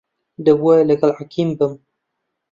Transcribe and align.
دەبوایە 0.45 0.83
لەگەڵ 0.89 1.11
حەکیم 1.19 1.49
بم. 1.59 1.73